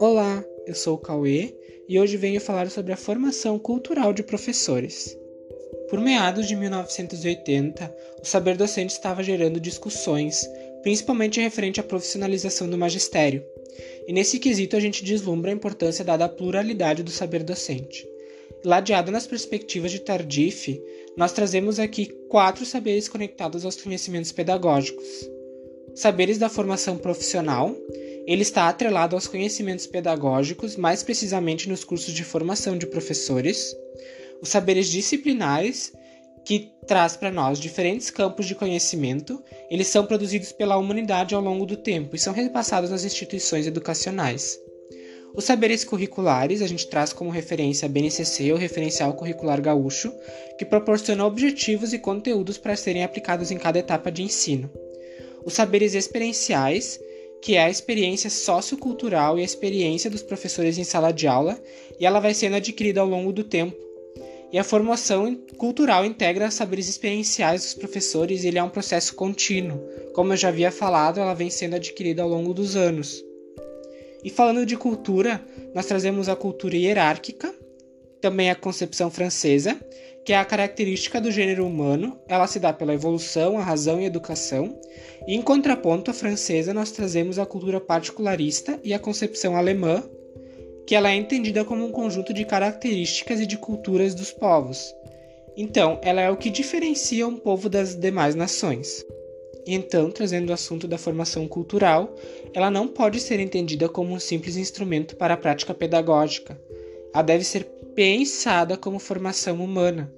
[0.00, 1.54] Olá, eu sou o Cauê
[1.88, 5.16] e hoje venho falar sobre a formação cultural de professores.
[5.88, 10.46] Por meados de 1980, o saber docente estava gerando discussões,
[10.82, 13.44] principalmente referente à profissionalização do magistério.
[14.06, 18.11] E nesse quesito a gente deslumbra a importância dada à pluralidade do saber docente.
[18.64, 20.80] Ladeado nas perspectivas de Tardif,
[21.16, 25.04] nós trazemos aqui quatro saberes conectados aos conhecimentos pedagógicos.
[25.94, 27.76] Saberes da formação profissional,
[28.26, 33.74] ele está atrelado aos conhecimentos pedagógicos, mais precisamente nos cursos de formação de professores.
[34.40, 35.92] Os saberes disciplinares,
[36.44, 41.66] que traz para nós diferentes campos de conhecimento, eles são produzidos pela humanidade ao longo
[41.66, 44.58] do tempo e são repassados nas instituições educacionais.
[45.34, 50.12] Os saberes curriculares a gente traz como referência a BNCC, o Referencial Curricular Gaúcho,
[50.58, 54.70] que proporciona objetivos e conteúdos para serem aplicados em cada etapa de ensino.
[55.44, 57.00] Os saberes experienciais,
[57.40, 61.58] que é a experiência sociocultural e a experiência dos professores em sala de aula,
[61.98, 63.76] e ela vai sendo adquirida ao longo do tempo.
[64.52, 69.80] E a formação cultural integra saberes experienciais dos professores e ele é um processo contínuo.
[70.12, 73.24] Como eu já havia falado, ela vem sendo adquirida ao longo dos anos.
[74.24, 77.52] E falando de cultura, nós trazemos a cultura hierárquica,
[78.20, 79.78] também a concepção francesa,
[80.24, 84.04] que é a característica do gênero humano, ela se dá pela evolução, a razão e
[84.04, 84.78] a educação.
[85.26, 90.02] E em contraponto à francesa, nós trazemos a cultura particularista e a concepção alemã,
[90.86, 94.94] que ela é entendida como um conjunto de características e de culturas dos povos.
[95.56, 99.04] Então, ela é o que diferencia um povo das demais nações.
[99.66, 102.14] Então, trazendo o assunto da formação cultural,
[102.52, 106.60] ela não pode ser entendida como um simples instrumento para a prática pedagógica.
[107.14, 110.12] Ela deve ser pensada como formação humana.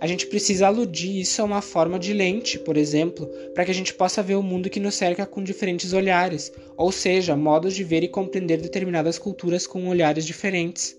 [0.00, 3.74] A gente precisa aludir isso a uma forma de lente, por exemplo, para que a
[3.74, 7.82] gente possa ver o mundo que nos cerca com diferentes olhares, ou seja, modos de
[7.82, 10.96] ver e compreender determinadas culturas com olhares diferentes.